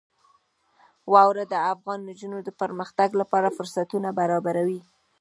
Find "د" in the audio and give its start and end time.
1.49-1.53, 2.43-2.49